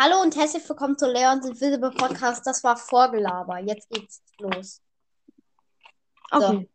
Hallo 0.00 0.22
und 0.22 0.36
herzlich 0.36 0.68
willkommen 0.68 0.96
zu 0.96 1.10
Leons 1.10 1.44
Invisible 1.44 1.90
Podcast. 1.90 2.46
Das 2.46 2.62
war 2.62 2.76
Vorgelaber. 2.76 3.58
Jetzt 3.58 3.90
geht's 3.90 4.22
los. 4.38 4.80
Okay. 6.30 6.68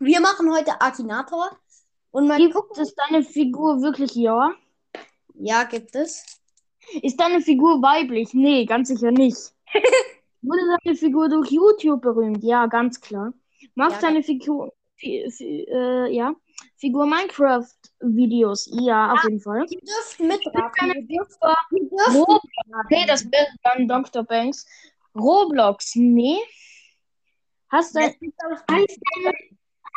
Wir 0.00 0.20
machen 0.20 0.52
heute 0.52 0.78
Akinator. 0.82 1.50
Und 2.10 2.28
mal 2.28 2.36
Gibt 2.36 2.52
gucken. 2.52 2.82
es 2.82 2.94
deine 2.94 3.22
Figur 3.22 3.80
wirklich 3.80 4.14
ja? 4.16 4.52
Ja, 5.32 5.64
gibt 5.64 5.94
es. 5.94 6.42
Ist 7.00 7.18
deine 7.18 7.40
Figur 7.40 7.80
weiblich? 7.80 8.34
Nee, 8.34 8.66
ganz 8.66 8.88
sicher 8.88 9.12
nicht. 9.12 9.54
Wurde 10.42 10.76
deine 10.84 10.96
Figur 10.98 11.30
durch 11.30 11.50
YouTube 11.50 12.02
berühmt? 12.02 12.44
Ja, 12.44 12.66
ganz 12.66 13.00
klar. 13.00 13.32
Macht 13.74 13.92
Ja, 13.92 14.08
deine 14.08 14.22
Figur, 14.22 14.74
fi, 14.96 15.26
fi, 15.30 15.66
äh, 15.70 16.14
ja, 16.14 16.34
Figur 16.76 17.06
Minecraft-Videos? 17.06 18.70
Ja, 18.80 19.12
auf 19.12 19.24
jeden 19.24 19.40
Fall. 19.40 19.66
Ihr 19.68 19.80
dürft 19.80 20.20
mitraten. 20.20 20.88
Ihr 20.88 21.06
dürft, 21.06 21.38
Figur 21.38 21.56
ihr 21.72 21.88
dürft 21.88 22.14
Roblox? 22.14 22.44
mitraten. 22.44 22.86
Nee, 22.90 23.06
das 23.06 23.24
wäre 23.30 23.46
dann 23.62 23.88
Dr. 23.88 24.24
Banks. 24.24 24.66
Roblox? 25.14 25.94
Nee. 25.96 26.38
Hast 27.68 27.94
du, 27.94 28.00
heißt, 28.00 28.18
deine, 28.20 29.34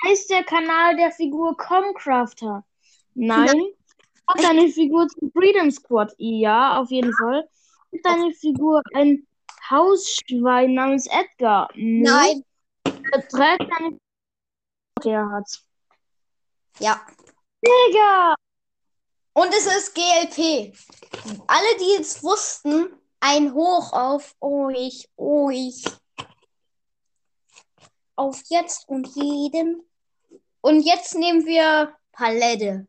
heißt 0.06 0.30
der 0.30 0.44
Kanal 0.44 0.96
der 0.96 1.12
Figur 1.12 1.58
Comcrafter? 1.58 2.64
Nein. 3.16 3.62
Hat 4.28 4.44
deine 4.44 4.70
Figur 4.70 5.08
zum 5.08 5.32
Freedom 5.32 5.70
Squad? 5.72 6.14
Ja, 6.18 6.80
auf 6.80 6.90
jeden 6.92 7.14
Fall. 7.14 7.48
Hat 7.94 8.00
deine 8.04 8.32
Figur 8.34 8.82
ein 8.94 9.28
Hausschwein 9.70 10.74
namens 10.74 11.08
Edgar? 11.08 11.70
Nee. 11.76 12.04
Nein. 12.04 12.44
Trägt 13.30 13.70
deine 13.72 13.98
der 15.04 15.30
hat's. 15.30 15.66
Ja. 16.80 17.06
Digga! 17.62 18.36
Und 19.34 19.54
es 19.54 19.66
ist 19.66 19.94
GLP. 19.96 20.74
Alle, 21.48 21.78
die 21.80 21.94
jetzt 21.98 22.24
wussten, 22.24 22.96
ein 23.20 23.54
Hoch 23.54 23.94
auf 23.94 24.36
oh 24.40 24.70
ich, 24.70 25.10
oh 25.16 25.50
ich. 25.50 25.84
Auf 28.16 28.42
jetzt 28.50 28.88
und 28.88 29.08
jeden. 29.16 29.88
Und 30.62 30.82
jetzt 30.82 31.16
nehmen 31.16 31.46
wir 31.46 31.96
Palette. 32.12 32.88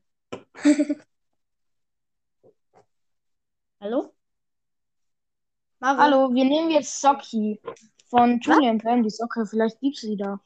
Hallo? 3.80 4.14
Marvin? 5.78 6.02
Hallo, 6.02 6.32
wir 6.32 6.44
nehmen 6.44 6.70
jetzt 6.70 7.00
Socki 7.00 7.60
von 8.08 8.40
Julian 8.40 8.78
Bam, 8.78 9.02
die 9.02 9.10
Socke. 9.10 9.44
Vielleicht 9.46 9.80
gibt's 9.80 10.00
sie 10.00 10.16
da. 10.16 10.40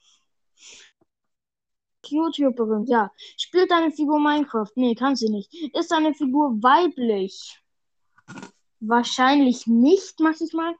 YouTube 2.11 2.57
berühmt, 2.57 2.89
ja. 2.89 3.11
Spielt 3.37 3.71
deine 3.71 3.91
Figur 3.91 4.21
Minecraft? 4.21 4.71
Nee, 4.75 4.95
kann 4.95 5.17
sie 5.17 5.29
nicht. 5.29 5.53
Ist 5.75 5.91
deine 5.91 6.15
Figur 6.15 6.63
weiblich? 6.63 7.61
Wahrscheinlich 8.81 9.67
nicht, 9.67 10.21
mach 10.21 10.41
ich 10.41 10.53
mal. 10.53 10.75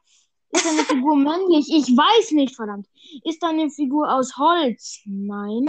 Ist 0.51 0.65
deine 0.65 0.83
Figur 0.83 1.15
männlich? 1.15 1.67
Ich 1.69 1.95
weiß 1.95 2.31
nicht, 2.31 2.55
verdammt. 2.55 2.87
Ist 3.23 3.43
deine 3.43 3.69
Figur 3.69 4.11
aus 4.13 4.37
Holz? 4.37 5.01
Nein. 5.05 5.67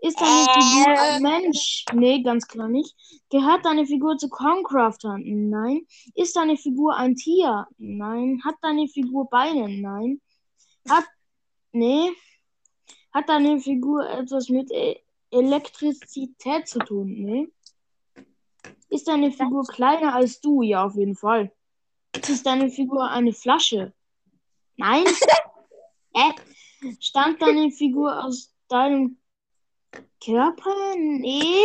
Ist 0.00 0.20
deine 0.20 0.44
Figur 0.52 1.00
ein 1.00 1.22
Mensch? 1.22 1.84
Nee, 1.94 2.22
ganz 2.22 2.46
klar 2.46 2.68
nicht. 2.68 2.94
Gehört 3.30 3.64
deine 3.64 3.86
Figur 3.86 4.18
zu 4.18 4.28
Concrafter? 4.28 5.16
Nein. 5.18 5.86
Ist 6.14 6.36
deine 6.36 6.58
Figur 6.58 6.94
ein 6.94 7.16
Tier? 7.16 7.66
Nein. 7.78 8.40
Hat 8.44 8.56
deine 8.60 8.86
Figur 8.86 9.28
Beine? 9.30 9.66
Nein. 9.80 10.20
Hat. 10.88 11.06
Nee. 11.72 12.12
Hat 13.14 13.28
deine 13.28 13.60
Figur 13.60 14.10
etwas 14.10 14.48
mit 14.48 14.72
E- 14.72 15.00
Elektrizität 15.30 16.66
zu 16.66 16.80
tun? 16.80 17.14
Nee. 17.14 17.48
Ist 18.88 19.06
deine 19.06 19.30
Figur 19.30 19.64
kleiner 19.68 20.14
als 20.14 20.40
du? 20.40 20.62
Ja, 20.62 20.84
auf 20.84 20.96
jeden 20.96 21.14
Fall. 21.14 21.52
Ist 22.16 22.44
deine 22.44 22.70
Figur 22.70 23.08
eine 23.08 23.32
Flasche? 23.32 23.92
Nein. 24.76 25.04
äh, 26.14 26.32
stammt 26.98 27.40
deine 27.40 27.70
Figur 27.70 28.24
aus 28.24 28.52
deinem 28.68 29.18
Körper? 30.24 30.74
Nee. 30.96 31.62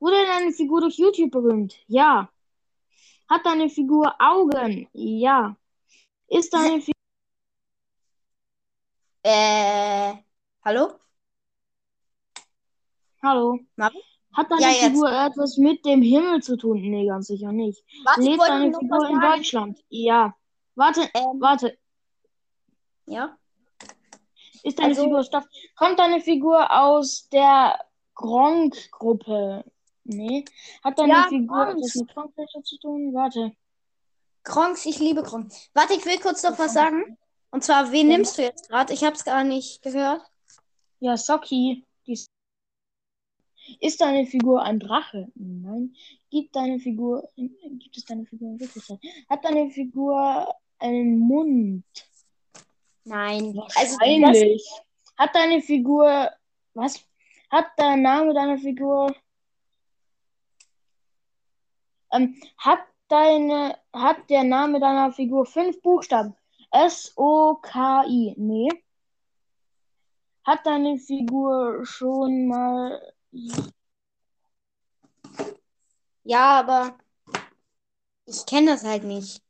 Wurde 0.00 0.26
deine 0.26 0.52
Figur 0.52 0.80
durch 0.80 0.98
YouTube 0.98 1.30
berühmt? 1.30 1.76
Ja. 1.86 2.28
Hat 3.28 3.46
deine 3.46 3.68
Figur 3.68 4.14
Augen? 4.18 4.88
Ja. 4.92 5.56
Ist 6.26 6.52
deine 6.52 6.80
Figur. 6.80 6.92
Äh, 9.22 10.14
hallo? 10.66 10.98
Hallo. 13.22 13.58
Marvin? 13.76 14.00
Hat 14.34 14.50
deine 14.50 14.62
Ja. 14.62 14.68
Figur 14.88 15.10
etwas 15.10 15.56
mit 15.58 15.84
dem 15.86 16.02
Himmel 16.02 16.42
zu 16.42 16.56
tun? 16.56 16.80
Nee, 16.80 17.06
ganz 17.06 17.28
sicher 17.28 17.52
nicht. 17.52 17.82
Ich 17.88 18.16
Lebt 18.24 18.42
deine 18.42 18.72
Figur 18.76 18.98
was 18.98 19.10
in. 19.10 19.20
Deutschland? 19.20 19.84
Ja. 19.88 20.34
Warte, 20.74 21.02
Ähm, 21.14 21.40
warte. 21.40 21.78
ja? 23.06 23.38
Ist 24.64 24.78
deine 24.78 24.88
also- 24.88 25.04
Figur 25.04 25.22
Stoff? 25.22 25.44
Kommt 25.76 25.98
deine 26.00 26.20
Figur 26.20 26.68
aus 26.70 27.28
der 27.30 27.78
Gronk-Gruppe? 28.14 29.64
Nee. 30.04 30.44
Hat 30.84 30.98
deine 30.98 31.12
Ja, 31.12 31.26
Figur 31.28 31.64
Gronks. 31.66 31.78
etwas 31.78 31.94
mit 31.94 32.14
Gronk 32.14 32.66
zu 32.66 32.78
tun? 32.78 33.14
Warte. 33.14 33.52
Kronks, 34.42 34.84
ich 34.86 34.98
liebe 34.98 35.22
Kronks. 35.22 35.70
Warte, 35.74 35.94
ich 35.94 36.04
will 36.04 36.18
kurz 36.18 36.42
noch 36.42 36.58
was 36.58 36.74
sagen. 36.74 37.16
Und 37.50 37.62
zwar, 37.64 37.90
wen 37.92 38.10
Ja. 38.10 38.16
nimmst 38.18 38.36
du 38.38 38.42
jetzt 38.42 38.68
gerade? 38.68 38.92
Ich 38.92 39.02
hab's 39.04 39.24
gar 39.24 39.44
nicht 39.44 39.82
gehört. 39.82 40.20
Ja, 41.00 41.16
Socki. 41.16 41.84
Die 42.06 42.18
ist, 43.80 44.00
deine 44.00 44.26
Figur 44.26 44.62
ein 44.62 44.78
Drache? 44.78 45.28
Nein. 45.34 45.94
Gibt 46.30 46.54
deine 46.54 46.78
Figur. 46.78 47.28
Gibt 47.36 47.96
es 47.96 48.04
deine 48.04 48.24
Figur 48.24 48.50
in 48.50 48.60
Wirklichkeit? 48.60 48.98
Hat 49.28 49.44
deine 49.44 49.70
Figur 49.70 50.54
einen 50.78 51.18
Mund? 51.18 51.84
Nein. 53.04 53.58
Also, 53.74 53.98
das, 53.98 53.98
Wahrscheinlich. 53.98 54.68
Hat 55.18 55.34
deine 55.34 55.60
Figur. 55.62 56.30
Was? 56.74 57.04
Hat 57.50 57.66
der 57.78 57.96
Name 57.96 58.34
deiner 58.34 58.58
Figur. 58.58 59.14
Ähm, 62.12 62.40
hat 62.58 62.80
deine. 63.08 63.78
Hat 63.92 64.30
der 64.30 64.44
Name 64.44 64.78
deiner 64.80 65.12
Figur 65.12 65.44
fünf 65.44 65.80
Buchstaben? 65.82 66.34
S-O-K-I. 66.70 68.34
Nee. 68.36 68.68
Hat 70.46 70.64
deine 70.64 70.96
Figur 70.96 71.84
schon 71.84 72.46
mal. 72.46 73.02
ja, 76.22 76.60
aber 76.60 76.96
ich 78.26 78.46
kenne 78.46 78.70
das 78.70 78.84
halt 78.84 79.02
nicht. 79.02 79.42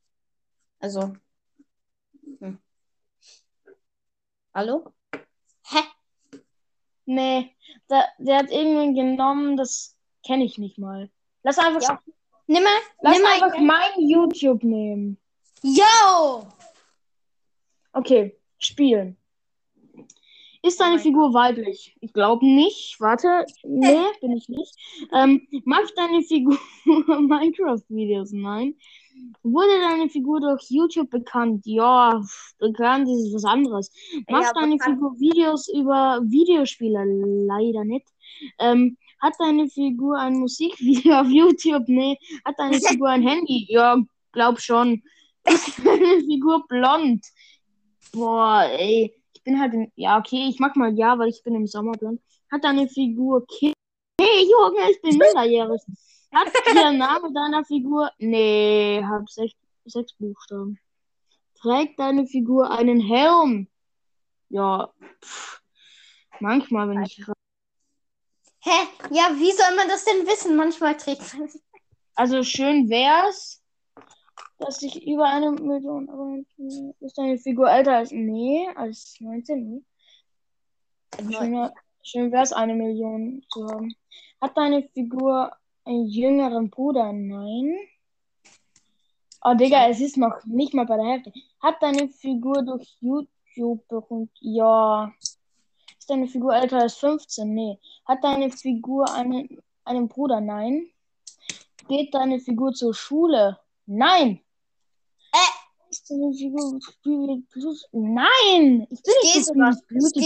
Also. 0.79 1.13
Hm. 2.39 2.57
Hallo? 4.55 4.91
Hä? 5.65 5.83
Nee. 7.05 7.55
Der, 7.91 8.07
der 8.17 8.37
hat 8.39 8.49
irgendwen 8.49 8.95
genommen, 8.95 9.55
das 9.55 9.95
kenne 10.25 10.45
ich 10.45 10.57
nicht 10.57 10.79
mal. 10.79 11.11
Lass 11.43 11.59
einfach. 11.59 11.81
Ja. 11.81 12.01
Nimm 12.47 12.63
mal, 12.63 12.79
Lass 13.01 13.17
nimm 13.17 13.25
einfach 13.27 13.59
mein 13.59 14.09
YouTube 14.09 14.63
nehmen. 14.63 15.19
Yo! 15.61 16.47
Okay, 17.93 18.35
spielen. 18.57 19.15
Ist 20.63 20.79
deine 20.79 20.91
Oh 20.91 20.95
mein 20.95 20.99
Figur 20.99 21.33
weiblich? 21.33 21.95
Ich 22.01 22.13
glaube 22.13 22.45
nicht. 22.45 22.99
Warte. 22.99 23.45
Nee, 23.63 24.05
bin 24.21 24.31
ich 24.33 24.49
nicht. 24.49 24.75
Ähm, 25.13 25.47
macht 25.65 25.93
deine 25.95 26.21
Figur 26.23 26.57
Minecraft-Videos? 26.85 28.31
Nein. 28.33 28.75
Wurde 29.43 29.79
deine 29.79 30.09
Figur 30.09 30.39
durch 30.39 30.69
YouTube 30.69 31.09
bekannt? 31.09 31.65
Ja, 31.65 32.21
bekannt 32.59 33.07
ist 33.09 33.33
was 33.33 33.45
anderes. 33.45 33.91
Macht 34.29 34.43
Ja, 34.55 34.61
deine. 34.61 34.77
Figur 34.79 35.19
Videos 35.19 35.67
über 35.73 36.21
Videospiele? 36.23 37.03
Leider 37.47 37.83
nicht. 37.83 38.07
Ähm, 38.59 38.97
hat 39.19 39.33
deine 39.39 39.67
Figur 39.69 40.17
ein 40.19 40.33
Musikvideo 40.33 41.21
auf 41.21 41.27
YouTube? 41.29 41.83
Nee. 41.87 42.17
Hat 42.45 42.55
deine 42.57 42.79
Figur 42.81 43.09
ein 43.09 43.23
Handy? 43.23 43.65
Ja, 43.69 43.97
glaub 44.31 44.59
schon. 44.59 45.01
Ist 45.45 45.79
deine 45.83 46.19
Figur 46.21 46.63
blond? 46.67 47.25
Boah, 48.13 48.65
ey. 48.77 49.13
Bin 49.47 49.61
halt 49.61 49.73
im. 49.73 49.89
Ja, 49.95 50.17
okay, 50.17 50.49
ich 50.49 50.59
mach 50.59 50.75
mal 50.75 50.93
ja, 50.93 51.17
weil 51.17 51.29
ich 51.29 51.41
bin 51.41 51.55
im 51.55 51.67
Sommer 51.67 51.93
blond. 51.93 52.21
Hat 52.51 52.65
deine 52.65 52.89
Figur 52.89 53.47
Kind? 53.47 53.73
Hey, 54.19 54.43
Junge, 54.43 54.91
ich 54.91 55.01
bin 55.01 55.17
minderjährig. 55.17 55.81
Hat 56.33 56.51
der 56.75 56.91
Name 56.91 57.31
deiner 57.31 57.63
Figur. 57.63 58.11
Nee, 58.17 59.01
hab 59.05 59.29
sech, 59.29 59.55
sechs 59.85 60.11
Buchstaben. 60.15 60.77
Trägt 61.61 61.97
deine 61.97 62.27
Figur 62.27 62.69
einen 62.71 62.99
Helm? 62.99 63.69
Ja, 64.49 64.91
pff, 65.23 65.61
manchmal, 66.41 66.89
wenn 66.89 67.03
ich. 67.03 67.17
Hä? 68.59 68.87
Ja, 69.11 69.31
wie 69.33 69.53
soll 69.53 69.77
man 69.77 69.87
das 69.87 70.03
denn 70.03 70.27
wissen? 70.27 70.57
Manchmal 70.57 70.97
trägt 70.97 71.21
man. 71.37 71.49
Also 72.15 72.43
schön 72.43 72.89
wär's, 72.89 73.63
dass 74.59 74.81
ich 74.81 75.05
über 75.05 75.25
eine 75.25 75.51
Million 75.51 76.09
Abonnenten. 76.09 76.93
Ist 76.99 77.17
deine 77.17 77.37
Figur 77.37 77.69
älter 77.69 77.97
als. 77.97 78.11
Nee, 78.11 78.67
als 78.75 79.15
19? 79.19 79.83
Nee. 81.21 81.33
Schön, 81.33 81.69
schön 82.03 82.31
wär's, 82.31 82.53
eine 82.53 82.75
Million 82.75 83.43
zu 83.49 83.67
haben. 83.67 83.95
Hat 84.41 84.57
deine 84.57 84.83
Figur 84.83 85.51
einen 85.85 86.07
jüngeren 86.07 86.69
Bruder? 86.69 87.11
Nein. 87.13 87.77
Oh, 89.41 89.53
Digga, 89.53 89.87
es 89.87 90.01
ist 90.01 90.17
noch 90.17 90.43
nicht 90.45 90.73
mal 90.73 90.85
bei 90.85 90.97
der 90.97 91.05
Hälfte. 91.05 91.33
Hat 91.61 91.81
deine 91.81 92.09
Figur 92.09 92.63
durch 92.63 92.97
YouTube 92.99 93.87
berühmt? 93.87 94.31
Ja. 94.41 95.13
Ist 95.97 96.09
deine 96.09 96.27
Figur 96.27 96.55
älter 96.55 96.81
als 96.81 96.97
15? 96.97 97.53
Nee. 97.53 97.79
Hat 98.05 98.23
deine 98.23 98.51
Figur 98.51 99.11
einen, 99.13 99.61
einen 99.85 100.07
Bruder? 100.07 100.41
Nein. 100.41 100.89
Geht 101.87 102.13
deine 102.13 102.39
Figur 102.39 102.73
zur 102.73 102.93
Schule? 102.93 103.59
Nein. 103.85 104.41
Äh. 105.31 105.89
Ist 105.89 105.95
deine 105.95 105.95
Figur 105.95 105.95
Spiel 105.95 105.95
Plus? 105.95 105.95
Nein. 107.91 108.87
Ich 108.89 109.01
bin 109.03 109.13
Ich 109.23 109.35
nicht 109.35 109.45
sogar. 109.45 109.75
geh. 110.13 110.19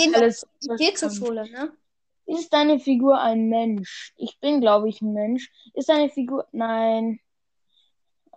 Ich 0.59 0.77
gehe 0.77 0.93
zur 0.93 1.09
Schule, 1.11 1.49
ne? 1.49 1.71
Ist 2.25 2.53
deine 2.53 2.79
Figur 2.79 3.19
ein 3.19 3.49
Mensch? 3.49 4.13
Ich 4.15 4.39
bin, 4.39 4.61
glaube 4.61 4.87
ich, 4.89 5.01
ein 5.01 5.13
Mensch. 5.13 5.51
Ist 5.73 5.89
deine 5.89 6.09
Figur. 6.09 6.47
Nein. 6.51 7.19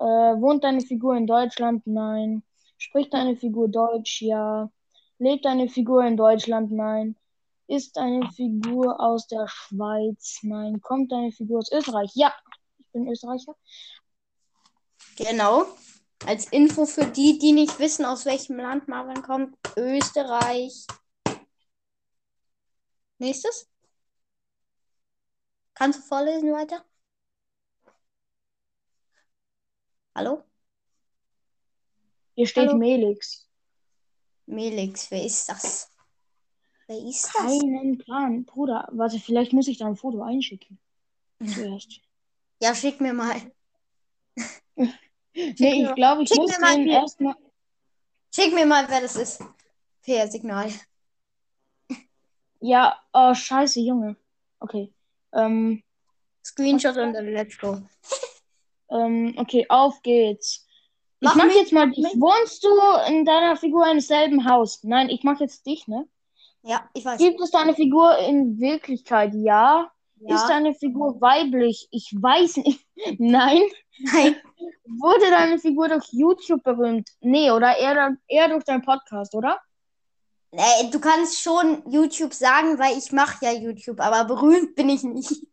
Äh, 0.00 0.04
wohnt 0.04 0.64
deine 0.64 0.80
Figur 0.80 1.16
in 1.16 1.26
Deutschland? 1.26 1.86
Nein. 1.86 2.42
Spricht 2.78 3.14
deine 3.14 3.36
Figur 3.36 3.68
Deutsch? 3.68 4.20
Ja. 4.22 4.70
Lebt 5.18 5.44
deine 5.44 5.68
Figur 5.68 6.04
in 6.04 6.16
Deutschland? 6.16 6.72
Nein. 6.72 7.16
Ist 7.68 7.96
deine 7.96 8.28
Figur 8.32 9.00
aus 9.00 9.26
der 9.28 9.46
Schweiz? 9.48 10.40
Nein. 10.42 10.80
Kommt 10.80 11.12
deine 11.12 11.30
Figur 11.30 11.58
aus 11.58 11.70
Österreich? 11.70 12.10
Ja. 12.14 12.34
Ich 12.78 12.86
bin 12.92 13.08
Österreicher. 13.08 13.54
Genau. 15.16 15.66
Als 16.26 16.46
Info 16.46 16.86
für 16.86 17.04
die, 17.04 17.38
die 17.38 17.52
nicht 17.52 17.78
wissen, 17.78 18.06
aus 18.06 18.24
welchem 18.24 18.56
Land 18.56 18.88
Marvin 18.88 19.22
kommt. 19.22 19.58
Österreich. 19.76 20.86
Nächstes. 23.18 23.68
Kannst 25.74 25.98
du 25.98 26.02
vorlesen 26.02 26.52
weiter? 26.52 26.82
Hallo? 30.14 30.44
Hier 32.34 32.46
steht 32.46 32.68
Hallo. 32.68 32.78
Melix. 32.78 33.46
Melix, 34.46 35.10
wer 35.10 35.24
ist 35.24 35.48
das? 35.48 35.90
Wer 36.86 36.98
ist 36.98 37.24
das? 37.26 37.34
Keinen 37.34 37.98
Plan. 37.98 38.44
Bruder, 38.46 38.88
warte, 38.92 39.18
vielleicht 39.18 39.52
muss 39.52 39.68
ich 39.68 39.76
da 39.76 39.86
ein 39.86 39.96
Foto 39.96 40.22
einschicken. 40.22 40.78
Zuerst. 41.46 42.00
Ja, 42.62 42.74
schick 42.74 43.00
mir 43.00 43.12
mal. 43.12 43.52
Nee, 45.34 45.54
mir- 45.58 45.88
ich 45.90 45.94
glaube, 45.94 46.22
ich 46.22 46.34
muss 46.34 46.50
mir 46.50 46.60
mal 46.60 46.76
den 46.76 46.88
erstmal. 46.88 47.34
Schick 48.34 48.52
mir 48.54 48.66
mal, 48.66 48.88
wer 48.88 49.00
das 49.00 49.16
ist. 49.16 49.42
Per 50.02 50.26
Signal. 50.28 50.70
Ja, 52.60 52.98
oh, 53.12 53.34
scheiße, 53.34 53.80
Junge. 53.80 54.16
Okay. 54.60 54.92
Ähm, 55.32 55.82
Screenshot 56.44 56.96
und 56.96 57.12
dann 57.12 57.26
let's 57.26 57.58
go. 57.58 57.80
ähm, 58.90 59.34
okay, 59.36 59.66
auf 59.68 60.02
geht's. 60.02 60.66
Ich 61.20 61.28
Mach 61.28 61.36
mach 61.36 61.54
jetzt 61.54 61.72
mal 61.72 61.90
dich. 61.90 62.04
Wohnst 62.04 62.62
du 62.64 62.68
in 63.08 63.24
deiner 63.24 63.56
Figur 63.56 63.90
im 63.90 64.00
selben 64.00 64.48
Haus? 64.48 64.82
Nein, 64.84 65.08
ich 65.08 65.22
mach 65.24 65.40
jetzt 65.40 65.64
dich, 65.66 65.88
ne? 65.88 66.06
Ja, 66.62 66.88
ich 66.92 67.04
weiß. 67.04 67.18
Gibt 67.18 67.40
es 67.40 67.50
deine 67.50 67.74
Figur 67.74 68.18
in 68.18 68.58
Wirklichkeit? 68.58 69.32
Ja. 69.34 69.90
Ist 70.26 70.42
Ja. 70.42 70.48
deine 70.48 70.74
Figur 70.74 71.20
weiblich? 71.20 71.88
Ich 71.90 72.12
weiß 72.18 72.58
nicht. 72.58 72.84
Nein. 73.18 73.60
Nein. 74.12 74.36
Wurde 74.86 75.30
deine 75.30 75.58
Figur 75.58 75.88
durch 75.88 76.06
YouTube 76.12 76.62
berühmt? 76.62 77.08
Nee, 77.20 77.50
oder 77.50 77.76
eher, 77.76 78.16
eher 78.28 78.48
durch 78.48 78.64
deinen 78.64 78.82
Podcast, 78.82 79.34
oder? 79.34 79.58
Nee, 80.50 80.90
du 80.92 81.00
kannst 81.00 81.40
schon 81.42 81.82
YouTube 81.90 82.32
sagen, 82.32 82.78
weil 82.78 82.96
ich 82.96 83.10
mache 83.12 83.44
ja 83.44 83.52
YouTube, 83.52 84.00
aber 84.00 84.24
berühmt 84.24 84.74
bin 84.74 84.88
ich 84.88 85.02
nicht. 85.02 85.30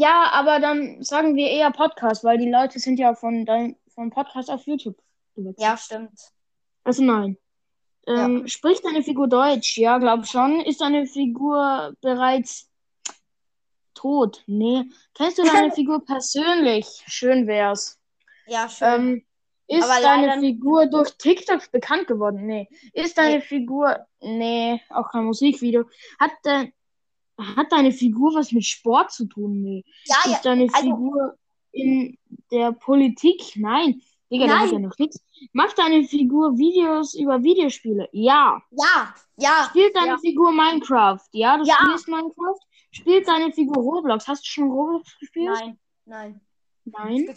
Ja, 0.00 0.30
aber 0.32 0.60
dann 0.60 1.02
sagen 1.02 1.34
wir 1.34 1.50
eher 1.50 1.72
Podcast, 1.72 2.22
weil 2.22 2.38
die 2.38 2.48
Leute 2.48 2.78
sind 2.78 3.00
ja 3.00 3.16
von 3.16 3.44
deinem 3.44 3.74
von 3.92 4.10
Podcast 4.10 4.48
auf 4.48 4.64
YouTube 4.64 4.96
gewechselt. 5.34 5.60
Ja, 5.60 5.76
stimmt. 5.76 6.20
Also 6.84 7.02
nein. 7.02 7.36
Ähm, 8.06 8.46
Spricht 8.46 8.84
deine 8.84 9.02
Figur 9.02 9.26
Deutsch? 9.26 9.76
Ja, 9.76 9.98
glaub 9.98 10.24
schon. 10.24 10.60
Ist 10.60 10.80
deine 10.82 11.04
Figur 11.06 11.94
bereits 12.00 12.67
tot? 13.98 14.42
Nee. 14.46 14.84
Kennst 15.14 15.38
du 15.38 15.42
deine 15.42 15.70
Figur 15.72 16.04
persönlich? 16.04 16.86
Schön 17.06 17.46
wär's. 17.46 17.98
Ja, 18.46 18.68
schön. 18.68 18.88
Ähm, 18.88 19.24
ist 19.66 19.84
Aber 19.84 20.00
deine 20.00 20.40
Figur 20.40 20.86
durch 20.86 21.10
TikTok 21.18 21.70
bekannt 21.72 22.06
geworden? 22.06 22.46
Nee. 22.46 22.68
Ist 22.94 23.18
deine 23.18 23.40
Figur. 23.42 23.98
Nee, 24.20 24.80
auch 24.88 25.10
kein 25.10 25.24
Musikvideo. 25.24 25.84
Hat, 26.18 26.30
de, 26.44 26.72
hat 27.56 27.70
deine 27.70 27.92
Figur 27.92 28.34
was 28.34 28.52
mit 28.52 28.64
Sport 28.64 29.12
zu 29.12 29.26
tun? 29.26 29.60
Nee. 29.62 29.84
ja, 30.06 30.16
ja. 30.24 30.32
Ist 30.36 30.44
deine 30.44 30.68
also- 30.72 30.80
Figur 30.80 31.34
in 31.72 32.16
der 32.50 32.72
Politik? 32.72 33.42
Nein. 33.56 34.00
Digga, 34.30 34.46
das 34.46 34.54
Nein. 34.56 34.64
ist 34.66 34.72
ja 34.72 34.78
noch 34.78 34.98
nichts. 34.98 35.24
Macht 35.52 35.78
deine 35.78 36.04
Figur 36.04 36.56
Videos 36.58 37.14
über 37.14 37.42
Videospiele? 37.42 38.08
Ja. 38.12 38.60
Ja, 38.70 39.14
ja. 39.36 39.66
Spielt 39.70 39.96
deine 39.96 40.08
Ja. 40.08 40.18
Figur 40.18 40.52
Minecraft? 40.52 41.20
Ja, 41.32 41.56
du 41.56 41.64
Ja. 41.64 41.76
spielst 41.82 42.08
Minecraft? 42.08 42.60
Spielt 42.98 43.28
deine 43.28 43.52
Figur 43.52 43.76
Roblox? 43.76 44.26
Hast 44.26 44.44
du 44.44 44.48
schon 44.50 44.70
Roblox 44.70 45.18
gespielt? 45.18 45.50
Nein, 45.50 45.78
nein. 46.04 46.40
Nein. 46.84 47.34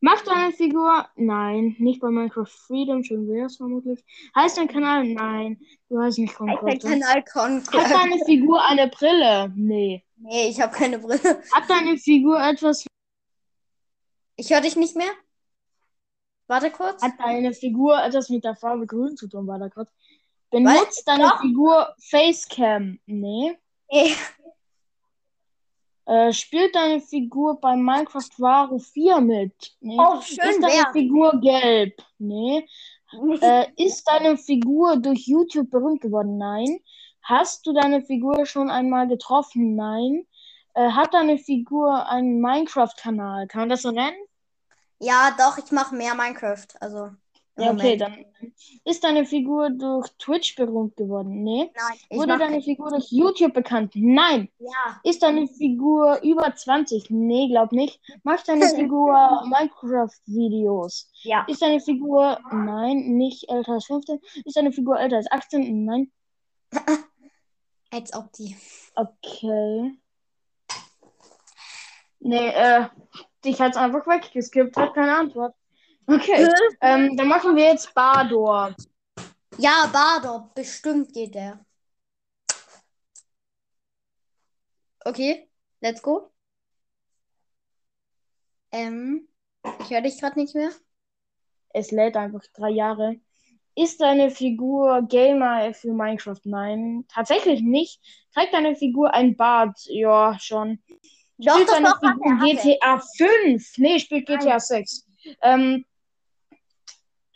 Macht 0.00 0.26
deine 0.26 0.52
Figur? 0.52 1.06
Nein. 1.16 1.76
Nicht 1.78 2.00
bei 2.00 2.08
Minecraft 2.08 2.46
Freedom, 2.46 3.04
schon 3.04 3.28
wär's 3.28 3.56
vermutlich. 3.56 4.04
Heißt 4.34 4.58
dein 4.58 4.68
Kanal? 4.68 5.04
Nein. 5.04 5.60
Du 5.88 6.00
heißt 6.00 6.18
nicht 6.18 6.34
Dein 6.38 6.48
Concord. 6.48 6.82
Kanal 6.82 7.14
Hat 7.14 7.32
Conquer. 7.32 7.88
deine 7.88 8.18
Figur 8.24 8.64
eine 8.64 8.88
Brille? 8.88 9.52
Nee. 9.54 10.04
Nee, 10.16 10.48
ich 10.48 10.60
habe 10.60 10.74
keine 10.74 10.98
Brille. 10.98 11.42
Hat 11.52 11.68
deine 11.70 11.96
Figur 11.98 12.40
etwas 12.40 12.84
Ich 14.36 14.50
höre 14.50 14.60
dich 14.60 14.76
nicht 14.76 14.96
mehr. 14.96 15.10
Warte 16.46 16.70
kurz. 16.70 17.00
Hat 17.02 17.12
deine 17.18 17.52
Figur 17.52 18.02
etwas 18.02 18.28
mit 18.28 18.44
der 18.44 18.56
Farbe 18.56 18.86
grün 18.86 19.16
zu 19.16 19.28
tun, 19.28 19.46
war 19.46 19.58
da 19.58 19.68
gerade? 19.68 19.90
Benutzt 20.50 21.06
deine 21.06 21.24
Doch. 21.24 21.40
Figur 21.40 21.94
Facecam? 22.10 22.98
Nee. 23.06 23.56
Nee. 23.90 24.14
Äh, 26.06 26.32
spielt 26.32 26.74
deine 26.74 27.00
Figur 27.00 27.60
bei 27.60 27.76
Minecraft 27.76 28.28
Varo 28.38 28.78
4 28.78 29.20
mit? 29.20 29.74
Nee. 29.80 29.96
Oh, 29.98 30.20
schön 30.20 30.50
ist 30.50 30.62
deine 30.62 30.84
wär. 30.84 30.92
Figur 30.92 31.40
gelb? 31.40 32.02
Nee. 32.18 32.66
Äh, 33.40 33.66
ist 33.76 34.08
deine 34.08 34.36
Figur 34.36 34.96
durch 34.96 35.28
YouTube 35.28 35.70
berühmt 35.70 36.00
geworden? 36.00 36.36
Nein. 36.36 36.80
Hast 37.22 37.64
du 37.64 37.72
deine 37.72 38.02
Figur 38.02 38.44
schon 38.44 38.70
einmal 38.70 39.06
getroffen? 39.06 39.76
Nein. 39.76 40.26
Äh, 40.74 40.90
hat 40.90 41.14
deine 41.14 41.38
Figur 41.38 42.08
einen 42.08 42.40
Minecraft-Kanal? 42.40 43.46
Kann 43.46 43.60
man 43.60 43.68
das 43.68 43.82
so 43.82 43.92
nennen? 43.92 44.16
Ja, 44.98 45.30
doch, 45.38 45.58
ich 45.58 45.70
mache 45.70 45.94
mehr 45.94 46.16
Minecraft. 46.16 46.66
Also. 46.80 47.10
Ja, 47.56 47.70
okay, 47.70 47.96
Moment. 47.96 48.00
dann 48.00 48.24
ist 48.84 49.04
deine 49.04 49.24
Figur 49.24 49.70
durch 49.70 50.08
Twitch 50.18 50.56
berühmt 50.56 50.96
geworden? 50.96 51.44
Nee. 51.44 51.70
Nein, 51.72 51.98
ich 52.08 52.18
Wurde 52.18 52.32
mach 52.32 52.38
deine 52.40 52.60
Figur 52.60 52.90
durch 52.90 53.06
YouTube 53.10 53.54
bekannt? 53.54 53.92
Nein. 53.94 54.48
Ja. 54.58 55.00
Ist 55.04 55.22
deine 55.22 55.46
Figur 55.46 56.20
über 56.22 56.54
20? 56.54 57.10
Nee, 57.10 57.48
glaub 57.48 57.70
nicht. 57.70 58.00
Macht 58.24 58.48
deine 58.48 58.68
Figur 58.74 59.44
Minecraft-Videos? 59.46 61.12
Ja. 61.22 61.44
Ist 61.46 61.62
deine 61.62 61.80
Figur, 61.80 62.40
nein, 62.50 63.16
nicht 63.16 63.48
älter 63.48 63.74
als 63.74 63.86
15? 63.86 64.20
Ist 64.44 64.56
deine 64.56 64.72
Figur 64.72 64.98
älter 64.98 65.16
als 65.16 65.30
18? 65.30 65.84
Nein. 65.84 66.10
Als 67.90 68.12
ob 68.12 68.32
die. 68.32 68.56
Okay. 68.96 69.92
Nee, 72.18 72.48
äh, 72.48 72.88
dich 73.44 73.60
hat's 73.60 73.76
einfach 73.76 74.04
weggeskippt, 74.08 74.76
hat 74.76 74.94
keine 74.94 75.16
Antwort. 75.16 75.54
Okay, 76.06 76.48
ähm, 76.80 77.16
dann 77.16 77.28
machen 77.28 77.56
wir 77.56 77.64
jetzt 77.64 77.94
Bador. 77.94 78.74
Ja, 79.58 79.88
Bardo, 79.92 80.50
bestimmt 80.54 81.12
geht 81.12 81.34
der. 81.34 81.64
Okay, 85.04 85.48
let's 85.80 86.02
go. 86.02 86.30
Ähm, 88.72 89.28
ich 89.80 89.90
höre 89.90 90.00
dich 90.00 90.18
gerade 90.18 90.38
nicht 90.38 90.54
mehr. 90.54 90.70
Es 91.70 91.90
lädt 91.90 92.16
einfach 92.16 92.42
drei 92.54 92.70
Jahre. 92.70 93.20
Ist 93.76 94.00
deine 94.00 94.30
Figur 94.30 95.02
Gamer 95.02 95.74
für 95.74 95.92
Minecraft? 95.92 96.40
Nein, 96.44 97.04
tatsächlich 97.08 97.60
nicht. 97.60 98.00
Trägt 98.32 98.54
deine 98.54 98.76
Figur 98.76 99.12
ein 99.12 99.36
Bart? 99.36 99.78
Ja, 99.86 100.38
schon. 100.40 100.80
Doch, 101.38 101.54
Spielt 101.54 101.70
deine 101.70 101.94
Figur. 102.00 102.38
GTA 102.38 103.02
5? 103.16 103.78
Nee, 103.78 103.98
spielt 103.98 104.26
GTA 104.26 104.60
6. 104.60 105.06
Ähm, 105.42 105.84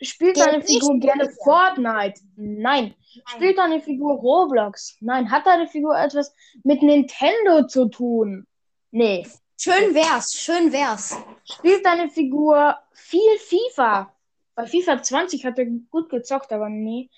spielt 0.01 0.37
deine 0.37 0.61
Figur 0.61 0.99
gerne 0.99 1.23
er. 1.23 1.31
Fortnite? 1.43 2.21
Nein. 2.35 2.93
Spielt 3.27 3.57
deine 3.57 3.81
Figur 3.81 4.13
Roblox? 4.15 4.97
Nein. 5.01 5.29
Hat 5.31 5.45
deine 5.45 5.67
Figur 5.67 5.97
etwas 5.97 6.33
mit 6.63 6.81
Nintendo 6.81 7.67
zu 7.67 7.87
tun? 7.89 8.47
Nee. 8.91 9.27
Schön 9.61 9.93
wär's, 9.93 10.33
schön 10.39 10.71
wär's. 10.71 11.17
Spielt 11.43 11.85
deine 11.85 12.09
Figur 12.09 12.77
viel 12.93 13.37
FIFA? 13.39 14.13
Bei 14.55 14.65
FIFA 14.65 15.01
20 15.01 15.45
hat 15.45 15.59
er 15.59 15.65
gut 15.65 16.09
gezockt, 16.09 16.51
aber 16.53 16.69
nee. 16.69 17.09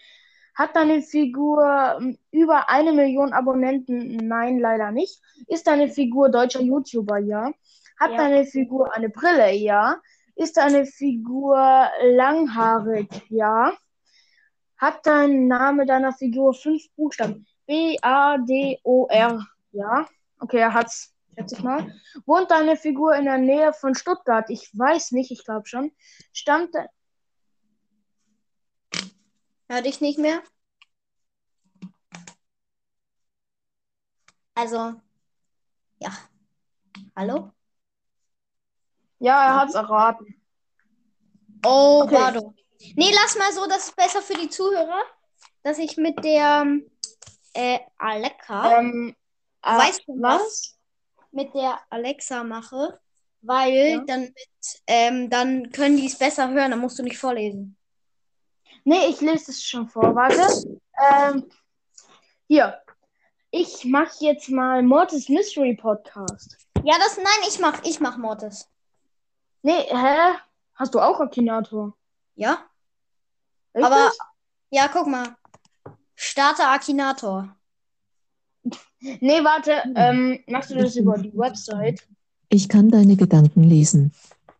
Hat 0.56 0.76
deine 0.76 1.02
Figur 1.02 1.98
ähm, 2.00 2.18
über 2.32 2.70
eine 2.70 2.94
Million 2.94 3.32
Abonnenten? 3.34 4.18
Nein, 4.28 4.60
leider 4.60 4.92
nicht. 4.92 5.20
Ist 5.48 5.68
deine 5.68 5.88
Figur 5.88 6.30
deutscher 6.30 6.62
YouTuber? 6.62 7.20
Ja. 7.20 7.52
Hat 8.00 8.12
Ja. 8.12 8.18
deine 8.18 8.46
Figur 8.46 8.94
eine 8.96 9.10
Brille? 9.10 9.54
Ja. 9.54 9.98
Ist 10.36 10.58
deine 10.58 10.86
Figur 10.86 11.58
langhaarig? 12.02 13.10
Ja. 13.30 13.74
Hat 14.78 15.06
dein 15.06 15.48
Name 15.48 15.86
deiner 15.86 16.14
Figur 16.14 16.54
fünf 16.54 16.84
Buchstaben? 16.96 17.46
B, 17.68 17.98
A, 18.02 18.38
D, 18.38 18.80
O, 18.84 19.08
R. 19.08 19.46
Ja. 19.72 20.08
Okay, 20.40 20.58
er 20.60 20.74
hat's. 20.74 21.14
Schätze 21.36 21.56
ich 21.56 21.64
mal. 21.64 21.94
Wohnt 22.26 22.52
deine 22.52 22.76
Figur 22.76 23.16
in 23.16 23.26
der 23.26 23.38
Nähe 23.38 23.72
von 23.74 23.96
Stuttgart? 23.96 24.50
Ich 24.50 24.70
weiß 24.78 25.12
nicht, 25.12 25.32
ich 25.32 25.46
glaube 25.46 25.68
schon. 25.68 25.92
Stammt. 26.34 26.76
Hör 29.70 29.82
dich 29.82 30.02
nicht 30.02 30.20
mehr? 30.20 30.42
Also, 34.56 34.96
ja. 36.00 36.12
Hallo? 37.16 37.52
Ja, 39.22 39.46
er 39.46 39.56
hat's 39.62 39.76
erraten. 39.76 40.42
Oh, 41.64 42.02
Okay. 42.04 42.16
warte. 42.16 42.54
Nee, 42.96 43.12
lass 43.14 43.38
mal 43.38 43.52
so, 43.54 43.68
das 43.68 43.88
ist 43.90 43.96
besser 43.96 44.22
für 44.22 44.34
die 44.34 44.50
Zuhörer, 44.50 45.02
dass 45.64 45.78
ich 45.78 45.96
mit 45.98 46.24
der 46.24 46.66
äh, 47.54 47.80
Alexa, 48.00 48.80
Ähm, 48.80 49.16
äh, 49.64 49.78
weißt 49.78 50.02
du 50.08 50.14
was? 50.22 50.42
was? 50.42 50.78
Mit 51.32 51.54
der 51.54 51.80
Alexa 51.92 52.44
mache, 52.44 53.00
weil 53.42 53.72
Ja. 53.92 54.04
dann 54.08 54.22
mit, 54.22 54.82
ähm, 54.88 55.30
dann 55.30 55.72
können 55.72 55.98
die 55.98 56.08
es 56.08 56.18
besser 56.18 56.50
hören, 56.50 56.72
dann 56.72 56.80
musst 56.80 56.98
du 56.98 57.04
nicht 57.04 57.20
vorlesen. 57.20 57.78
Nee, 58.84 59.06
ich 59.10 59.22
lese 59.22 59.52
es 59.52 59.64
schon 59.64 59.88
vor. 59.88 60.16
Warte. 60.16 60.42
Ähm, 61.00 61.48
hier. 62.48 62.82
Ich 63.52 63.86
mache 63.86 64.16
jetzt 64.22 64.50
mal 64.50 64.82
Mortis 64.82 65.30
Mystery 65.30 65.76
Podcast. 65.76 66.58
Ja, 66.84 66.98
das, 66.98 67.18
nein, 67.18 67.48
ich 67.48 67.60
mach, 67.60 67.84
ich 67.84 68.00
mach 68.00 68.18
Mortis. 68.18 68.68
Nee, 69.64 69.84
hä? 69.90 70.34
Hast 70.76 70.94
du 70.96 71.00
auch 71.00 71.20
Akinator? 71.20 71.96
Ja? 72.36 72.58
Echt 73.74 73.86
Aber-? 73.86 74.12
Ja, 74.72 74.88
guck 74.88 75.08
mal. 75.08 75.36
Starter 76.16 76.72
Akinator. 76.72 77.56
Nee, 79.20 79.44
warte. 79.44 79.82
Ähm, 79.96 80.44
machst 80.46 80.70
du 80.70 80.76
das 80.76 80.96
über 80.96 81.18
die 81.18 81.36
Website? 81.36 82.08
Ich 82.50 82.70
kann 82.70 82.90
deine 82.90 83.16
Gedanken 83.16 83.64
lesen. 83.64 84.14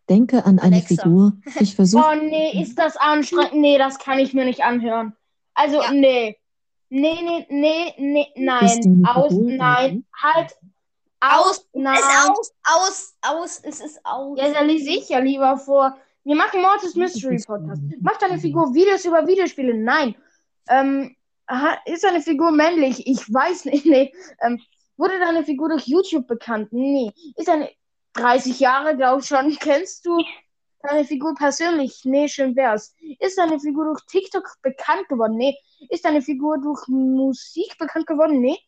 Denke 0.08 0.44
an 0.44 0.58
eine 0.58 0.76
Alexa. 0.76 1.04
Figur. 1.04 1.32
Ich 1.60 1.76
versuche. 1.76 2.04
Oh, 2.04 2.14
nee, 2.16 2.60
ist 2.60 2.76
das 2.76 2.96
anstrengend? 2.96 3.54
Nee, 3.54 3.78
das 3.78 4.00
kann 4.00 4.18
ich 4.18 4.34
mir 4.34 4.44
nicht 4.44 4.64
anhören. 4.64 5.14
Also, 5.54 5.80
Ja. 5.80 5.92
nee. 5.92 6.36
Nee, 6.88 7.18
nee, 7.22 7.46
nee, 7.50 7.94
nee, 7.98 8.26
nein. 8.36 9.06
Aus, 9.06 9.32
nein. 9.32 10.04
Halt. 10.20 10.56
Aus. 11.22 11.46
Aus, 11.46 11.68
nein. 11.72 11.94
Ist 11.94 12.04
aus, 12.04 12.54
aus, 12.64 13.14
aus, 13.22 13.60
es 13.62 13.80
ist 13.80 14.00
aus. 14.04 14.36
Ja, 14.38 14.52
da 14.52 14.60
lese 14.62 14.90
ich 14.90 15.08
ja 15.08 15.20
lieber 15.20 15.56
vor. 15.56 15.96
Wir 16.24 16.34
machen 16.34 16.60
Mortis 16.60 16.96
Mystery 16.96 17.40
Podcast. 17.46 17.80
Macht 18.00 18.22
deine 18.22 18.38
Figur 18.38 18.74
Videos 18.74 19.04
über 19.04 19.24
Videospiele? 19.24 19.72
Nein. 19.74 20.16
Ähm, 20.68 21.16
ist 21.84 22.02
deine 22.02 22.22
Figur 22.22 22.50
männlich? 22.50 23.06
Ich 23.06 23.32
weiß 23.32 23.66
nicht. 23.66 23.86
Nee. 23.86 24.12
Ähm, 24.40 24.60
wurde 24.96 25.20
deine 25.20 25.44
Figur 25.44 25.68
durch 25.68 25.86
YouTube 25.86 26.26
bekannt? 26.26 26.72
Nee. 26.72 27.12
Ist 27.36 27.46
deine 27.46 27.70
30 28.14 28.58
Jahre, 28.58 28.96
glaube 28.96 29.20
ich 29.20 29.28
schon. 29.28 29.56
Kennst 29.60 30.04
du 30.04 30.24
deine 30.82 31.04
Figur 31.04 31.36
persönlich? 31.36 32.00
Nee, 32.04 32.26
schön 32.26 32.56
wär's. 32.56 32.96
Ist 33.20 33.38
deine 33.38 33.60
Figur 33.60 33.84
durch 33.84 34.00
TikTok 34.06 34.56
bekannt 34.62 35.08
geworden? 35.08 35.36
Nee. 35.36 35.56
Ist 35.88 36.04
deine 36.04 36.20
Figur 36.20 36.58
durch 36.58 36.88
Musik 36.88 37.78
bekannt 37.78 38.08
geworden? 38.08 38.40
Nee. 38.40 38.58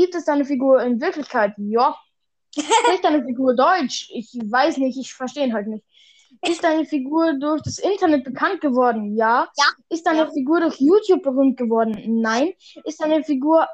Gibt 0.00 0.14
es 0.14 0.24
deine 0.24 0.46
Figur 0.46 0.82
in 0.82 0.98
Wirklichkeit? 0.98 1.52
Ja. 1.58 1.94
Spricht 2.58 3.04
deine 3.04 3.22
Figur 3.22 3.54
Deutsch? 3.54 4.08
Ich 4.14 4.32
weiß 4.32 4.78
nicht, 4.78 4.98
ich 4.98 5.12
verstehe 5.12 5.44
ihn 5.44 5.52
halt 5.52 5.66
nicht. 5.66 5.84
Ist 6.40 6.64
deine 6.64 6.86
Figur 6.86 7.34
durch 7.34 7.60
das 7.60 7.78
Internet 7.78 8.24
bekannt 8.24 8.62
geworden? 8.62 9.14
Ja. 9.14 9.46
Ja. 9.58 9.64
Ist 9.90 10.06
deine 10.06 10.20
Ja. 10.20 10.30
Figur 10.30 10.60
durch 10.60 10.80
YouTube 10.80 11.22
berühmt 11.22 11.58
geworden? 11.58 12.22
Nein. 12.22 12.54
Ist 12.84 13.02
deine 13.02 13.22
Figur 13.22 13.68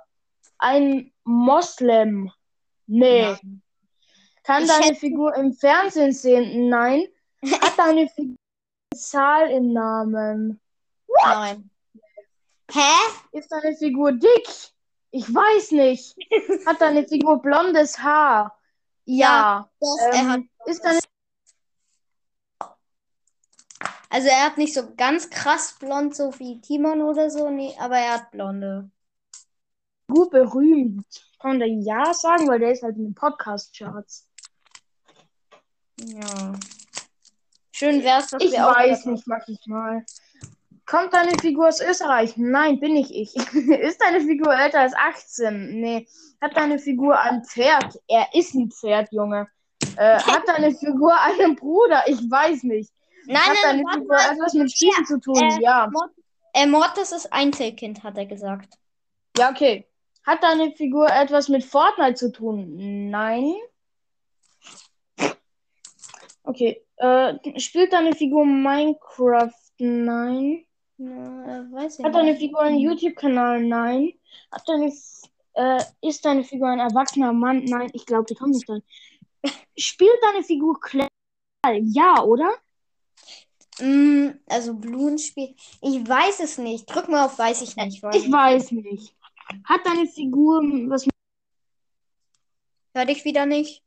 ein 0.58 1.12
Moslem? 1.22 2.32
Nee. 2.88 3.22
Nein. 3.22 3.62
Kann 4.42 4.64
Ich 4.64 4.68
deine 4.68 4.96
Figur 4.96 5.32
im 5.36 5.52
Fernsehen 5.52 6.10
sehen? 6.10 6.68
Nein. 6.68 7.06
Hat 7.60 7.78
deine 7.78 8.08
Figur 8.08 8.34
eine 8.90 9.00
Zahl 9.00 9.50
im 9.52 9.72
Namen? 9.72 10.60
Nein. 11.24 11.70
Hä? 12.72 13.12
Ist 13.30 13.52
deine 13.52 13.76
Figur 13.76 14.10
dick? 14.10 14.74
Ich 15.16 15.32
weiß 15.34 15.70
nicht. 15.70 16.14
Hat 16.66 16.78
deine 16.82 17.08
Figur 17.08 17.40
blondes 17.40 17.98
Haar? 17.98 18.54
Ja. 19.06 19.66
Doch, 19.80 19.96
er 20.12 20.28
hat. 20.28 20.36
Ähm, 20.40 20.50
ist 20.66 20.84
deine 20.84 20.98
Also 24.10 24.28
er 24.28 24.44
hat 24.44 24.58
nicht 24.58 24.74
so 24.74 24.94
ganz 24.94 25.30
krass 25.30 25.74
blond, 25.78 26.14
so 26.14 26.38
wie 26.38 26.60
Timon 26.60 27.00
oder 27.00 27.30
so, 27.30 27.48
nee, 27.48 27.74
aber 27.78 27.96
er 27.96 28.14
hat 28.14 28.30
blonde. 28.30 28.90
Figur 30.06 30.28
berühmt? 30.28 31.06
Kann 31.40 31.60
der 31.60 31.68
Ja 31.68 32.12
sagen, 32.12 32.46
weil 32.48 32.58
der 32.60 32.72
ist 32.72 32.82
halt 32.82 32.96
in 32.96 33.04
den 33.04 33.14
Podcast-Charts. 33.14 34.28
Ja. 35.98 36.52
Schön 37.72 38.02
wär's, 38.04 38.28
dass 38.28 38.42
Ich 38.42 38.52
wir 38.52 38.68
auch 38.68 38.74
weiß 38.76 39.00
wieder- 39.02 39.12
nicht, 39.12 39.26
mach 39.26 39.48
ich 39.48 39.66
mal. 39.66 40.04
Kommt 40.86 41.12
deine 41.12 41.36
Figur 41.40 41.66
aus 41.66 41.80
Österreich? 41.80 42.36
Nein, 42.36 42.78
bin 42.78 42.94
ich 42.94 43.12
ich. 43.12 43.34
ist 43.68 44.00
deine 44.00 44.20
Figur 44.20 44.54
älter 44.54 44.80
als 44.80 44.94
18? 44.94 45.80
Nee. 45.80 46.06
Hat 46.40 46.56
deine 46.56 46.78
Figur 46.78 47.18
ein 47.18 47.44
Pferd? 47.44 47.98
Er 48.06 48.28
ist 48.34 48.54
ein 48.54 48.70
Pferd, 48.70 49.08
Junge. 49.10 49.48
Äh, 49.96 50.20
hat 50.20 50.42
deine 50.46 50.72
Figur 50.72 51.12
einen 51.20 51.56
Bruder? 51.56 52.04
Ich 52.06 52.18
weiß 52.30 52.62
nicht. 52.62 52.92
Nein, 53.26 53.38
hat 53.38 53.56
nein, 53.64 53.82
deine 53.84 53.92
Figur 53.94 54.16
mal. 54.16 54.32
etwas 54.32 54.54
mit 54.54 54.72
Spielen 54.72 55.06
zu 55.06 55.18
tun? 55.18 55.36
äh, 55.36 55.60
ja. 55.60 55.90
Äh, 56.52 56.66
Mortis 56.66 57.10
ist 57.10 57.32
Einzelkind, 57.32 58.04
hat 58.04 58.16
er 58.16 58.26
gesagt. 58.26 58.74
Ja, 59.36 59.50
okay. 59.50 59.88
Hat 60.24 60.42
deine 60.44 60.70
Figur 60.72 61.08
etwas 61.08 61.48
mit 61.48 61.64
Fortnite 61.64 62.14
zu 62.14 62.30
tun? 62.30 63.10
Nein. 63.10 63.56
Okay. 66.44 66.80
Äh, 66.96 67.34
spielt 67.58 67.92
deine 67.92 68.14
Figur 68.14 68.46
Minecraft? 68.46 69.50
Nein. 69.78 70.64
Na, 70.98 71.60
äh, 71.60 71.72
weiß 71.72 71.98
ich 71.98 72.04
Hat 72.04 72.14
deine 72.14 72.32
nicht. 72.32 72.40
Figur 72.40 72.60
einen 72.60 72.78
YouTube-Kanal? 72.78 73.62
Nein. 73.62 74.12
Hat 74.50 74.62
deine, 74.66 74.92
äh, 75.54 75.82
ist 76.02 76.24
deine 76.24 76.44
Figur 76.44 76.68
ein 76.68 76.78
erwachsener 76.78 77.32
Mann? 77.32 77.64
Nein, 77.64 77.90
ich 77.92 78.06
glaube, 78.06 78.24
die 78.28 78.34
kommt 78.34 78.54
nicht 78.54 78.68
rein. 78.68 78.82
Spielt 79.76 80.18
deine 80.22 80.42
Figur 80.42 80.80
Clash? 80.80 81.08
Ja, 81.82 82.22
oder? 82.22 82.54
Mm, 83.80 84.30
also 84.46 84.74
Blumenspiel. 84.74 85.54
Ich 85.82 86.08
weiß 86.08 86.40
es 86.40 86.58
nicht. 86.58 86.86
Drück 86.86 87.08
mal 87.08 87.26
auf 87.26 87.38
weiß 87.38 87.62
ich 87.62 87.76
nicht. 87.76 88.02
Ich 88.14 88.32
weiß 88.32 88.72
nicht. 88.72 89.14
Hat 89.64 89.84
deine 89.84 90.06
Figur 90.06 90.62
was 90.88 91.06
Hör 92.94 93.04
dich 93.04 93.24
wieder 93.26 93.44
nicht. 93.44 93.85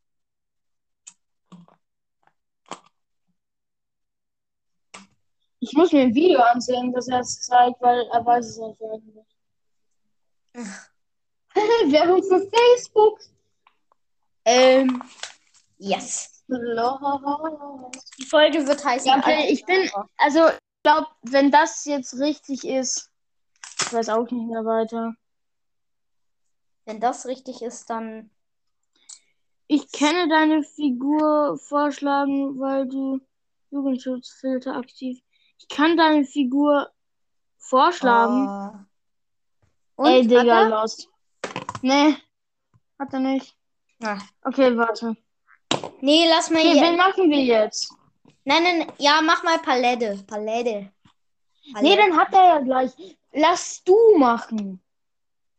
Ich 5.70 5.78
muss 5.78 5.92
mir 5.92 6.02
ein 6.02 6.16
Video 6.16 6.40
ansehen, 6.42 6.92
das 6.94 7.08
er 7.08 7.20
es 7.20 7.42
zeigt, 7.42 7.80
weil 7.80 8.08
er 8.12 8.26
weiß 8.26 8.46
es 8.46 8.58
nicht. 8.58 8.82
Werbung 11.94 12.24
für 12.24 12.50
Facebook. 12.50 13.20
Ähm, 14.46 15.04
yes. 15.78 16.44
Die 16.48 18.26
Folge 18.26 18.66
wird 18.66 18.84
heißen. 18.84 19.12
Okay, 19.20 19.50
ich 19.52 19.64
bin, 19.66 19.88
also, 20.18 20.48
ich 20.48 20.84
glaube, 20.84 21.08
wenn 21.22 21.52
das 21.52 21.86
jetzt 21.86 22.16
richtig 22.16 22.66
ist, 22.68 23.12
ich 23.80 23.94
weiß 23.94 24.10
auch 24.10 24.30
nicht 24.32 24.48
mehr 24.48 24.66
weiter. 24.66 25.14
Wenn 26.86 27.00
das 27.00 27.28
richtig 27.28 27.62
ist, 27.62 27.92
dann. 27.92 28.32
Ich 29.68 29.92
kenne 29.92 30.28
deine 30.28 30.64
Figur 30.64 31.60
vorschlagen, 31.60 32.60
weil 32.60 32.88
du 32.88 33.20
Jugendschutzfilter 33.70 34.76
aktiv. 34.76 35.22
Ich 35.60 35.68
kann 35.68 35.98
deine 35.98 36.26
Figur 36.26 36.90
vorschlagen. 37.58 38.88
Oh. 39.96 40.04
Und? 40.04 40.08
Ey, 40.08 40.28
Digga, 40.28 40.68
lost. 40.68 41.10
Nee, 41.82 42.16
hat 42.98 43.14
er 43.14 43.20
nicht. 43.20 43.56
Ah. 44.02 44.18
Okay, 44.44 44.76
warte. 44.78 45.16
Nee, 46.02 46.28
lass 46.30 46.50
mal 46.50 46.60
Okay, 46.60 46.72
hier. 46.74 46.82
wen 46.82 46.96
machen 46.98 47.30
wir 47.30 47.44
jetzt? 47.44 47.94
Nein, 48.46 48.64
nein, 48.64 48.92
ja, 48.98 49.22
mach 49.22 49.44
mal 49.44 49.60
Palette. 49.60 50.24
Palette. 50.26 50.92
Nee, 51.82 51.96
dann 51.96 52.18
hat 52.18 52.34
er 52.34 52.46
ja 52.46 52.60
gleich. 52.60 52.92
Lass 53.34 53.84
du 53.84 53.96
machen. 54.18 54.82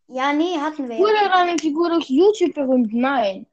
Ja, 0.08 0.32
nee, 0.32 0.58
hatten 0.58 0.88
wir. 0.88 0.98
Wurde 0.98 1.28
deine 1.30 1.58
Figur 1.58 1.90
durch 1.90 2.08
YouTube 2.08 2.54
berühmt? 2.54 2.92
Nein. 2.92 3.46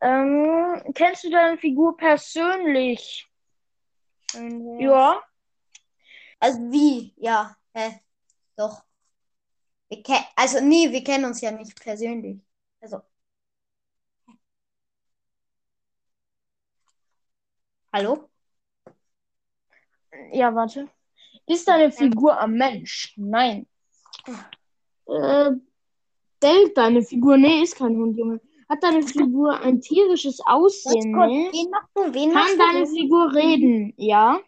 Ähm, 0.00 0.82
kennst 0.94 1.24
du 1.24 1.30
deine 1.30 1.58
Figur 1.58 1.96
persönlich? 1.96 3.26
Ja. 4.34 4.78
Ja. 4.78 5.22
Also 6.38 6.58
wie? 6.70 7.12
Ja, 7.16 7.56
hä? 7.74 8.00
Doch. 8.56 8.84
Wir 9.88 10.02
also 10.34 10.60
nee, 10.60 10.90
wir 10.90 11.04
kennen 11.04 11.24
uns 11.26 11.40
ja 11.40 11.50
nicht 11.52 11.80
persönlich. 11.80 12.40
Also. 12.80 13.00
Hallo? 17.92 18.28
Ja, 20.32 20.54
warte. 20.54 20.88
Ist 21.46 21.68
deine 21.68 21.92
Figur 21.92 22.38
am 22.38 22.54
Mensch? 22.54 23.14
Nein. 23.16 23.66
Äh, 25.06 25.52
bellt 26.40 26.76
deine 26.76 27.02
Figur? 27.02 27.36
Nee, 27.36 27.62
ist 27.62 27.76
kein 27.76 27.96
Hund, 27.96 28.16
Junge. 28.18 28.40
Hat 28.68 28.82
deine 28.82 29.02
Figur 29.02 29.60
ein 29.60 29.80
tierisches 29.80 30.40
Aussehen? 30.44 31.14
kurz, 31.14 31.30
Nee. 31.30 31.50
wen 31.52 31.70
machst 31.70 31.90
du? 31.94 32.14
Wen 32.14 32.32
machst 32.32 32.48
Kann 32.48 32.58
du? 32.58 32.72
deine 32.72 32.86
Figur 32.86 33.32
reden? 33.34 33.94
Ja. 33.96 34.40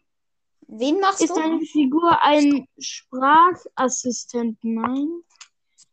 Wen 0.68 1.00
machst 1.00 1.22
Ist 1.22 1.30
du? 1.30 1.40
deine 1.40 1.60
Figur 1.60 2.22
ein 2.22 2.68
Sprachassistent? 2.78 4.58
Nein. 4.62 5.22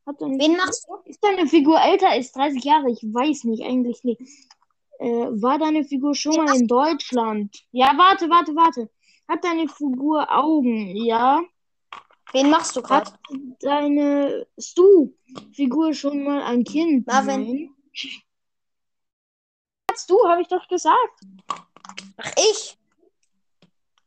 Wen 0.05 0.57
machst 0.57 0.85
du? 0.87 1.09
Ist 1.09 1.23
deine 1.23 1.47
Figur 1.47 1.79
älter 1.81 2.09
als 2.09 2.33
30 2.33 2.63
Jahre? 2.63 2.91
Ich 2.91 3.01
weiß 3.01 3.45
nicht, 3.45 3.63
eigentlich 3.63 4.03
nicht. 4.03 4.21
Äh, 4.99 5.07
war 5.07 5.57
deine 5.57 5.85
Figur 5.85 6.13
schon 6.13 6.35
mal 6.35 6.55
in 6.55 6.67
Deutschland? 6.67 7.65
Ja, 7.71 7.93
warte, 7.97 8.29
warte, 8.29 8.53
warte. 8.55 8.89
Hat 9.27 9.43
deine 9.43 9.67
Figur 9.69 10.27
Augen? 10.29 10.95
Ja. 10.95 11.41
Wen 12.33 12.49
machst 12.49 12.75
du 12.75 12.81
gerade? 12.81 13.11
Hat 13.11 13.19
deine 13.61 14.45
Stu-Figur 14.57 15.93
schon 15.93 16.23
mal 16.23 16.43
ein 16.43 16.65
Kind? 16.65 17.07
Marvin. 17.07 17.43
Nein. 17.45 17.75
Hast 19.89 20.09
du, 20.09 20.27
habe 20.27 20.41
ich 20.41 20.49
doch 20.49 20.67
gesagt. 20.67 21.21
Ach, 22.17 22.31
ich. 22.37 22.77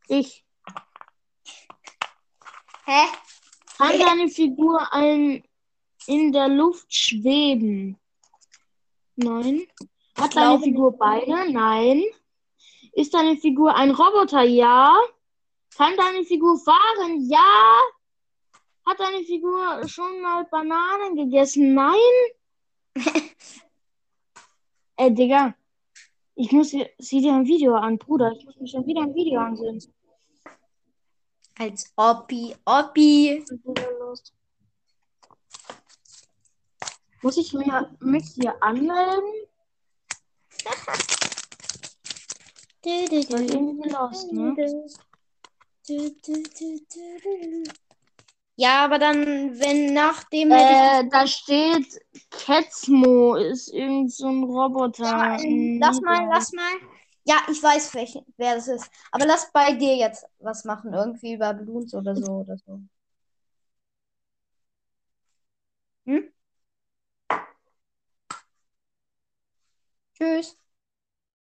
Ich. 0.09 0.45
Hä? 2.89 3.05
Kann 3.77 3.99
deine 3.99 4.29
Figur 4.29 4.81
ein 4.93 5.43
in 6.07 6.33
der 6.33 6.49
Luft 6.49 6.93
schweben? 6.95 7.99
Nein. 9.17 9.67
Hat 10.17 10.35
deine 10.35 10.59
Figur 10.59 10.93
Beine? 10.97 11.53
Nein. 11.53 12.03
Ist 12.93 13.13
deine 13.13 13.37
Figur 13.37 13.77
ein 13.77 13.91
Roboter? 13.91 14.43
Ja. 14.43 14.97
Kann 15.77 15.97
deine 15.99 16.25
Figur 16.25 16.59
fahren? 16.59 17.29
Ja. 17.29 17.77
Hat 18.87 18.99
deine 18.99 19.23
Figur 19.25 19.87
schon 19.87 20.23
mal 20.23 20.47
Bananen 20.47 21.15
gegessen? 21.15 21.75
Nein. 21.75 22.15
Ey, 24.97 25.13
Digga. 25.19 25.55
Ich 26.37 26.51
muss 26.53 26.71
dir- 26.71 26.91
sieh 26.99 27.21
dir 27.21 27.35
ein 27.35 27.47
Video 27.47 27.75
an, 27.75 27.99
Bruder. 27.99 28.33
Ich 28.33 28.47
muss 28.47 28.57
mir 28.57 28.67
schon 28.69 28.87
wieder 28.87 29.03
ein 29.03 29.15
Video 29.15 29.41
ansehen. 29.41 29.79
Als 31.59 31.93
Oppi. 31.97 32.55
Oppi. 32.65 33.45
Los? 33.99 34.33
Muss 37.23 37.37
ich 37.37 37.53
mir, 37.53 37.91
mich 38.01 38.25
hier 38.35 38.63
anmelden? 38.63 39.49
Du, 42.83 43.07
du, 43.09 43.37
irgendwie 43.43 43.89
lost, 43.91 44.33
ne? 44.33 44.55
Ja, 48.55 48.85
aber 48.85 48.99
dann, 48.99 49.59
wenn 49.59 49.95
nach 49.95 50.25
dem 50.25 50.53
hätte 50.53 51.07
Äh, 51.07 51.09
da 51.11 51.27
steht 51.27 52.01
Ketzmo 52.31 53.35
ist 53.35 53.69
irgend 53.69 54.13
so 54.13 54.29
ein 54.29 54.45
Roboter. 54.45 55.39
Lass 55.81 56.01
mal, 56.01 56.29
lass 56.31 56.53
mal. 56.53 56.73
Ja, 57.29 57.37
ich 57.51 57.63
weiß, 57.63 57.95
welch, 57.95 58.19
wer 58.39 58.55
das 58.57 58.67
ist. 58.69 58.91
Aber 59.13 59.27
lass 59.27 59.51
bei 59.53 59.73
dir 59.75 59.95
jetzt 59.97 60.27
was 60.41 60.65
machen. 60.65 60.93
Irgendwie 60.95 61.35
über 61.35 61.53
Bloons 61.55 61.95
oder 61.95 62.17
so 62.17 62.41
oder 62.41 62.57
so. 62.59 62.81
Hm? 66.07 66.29
Tschüss. 70.15 70.57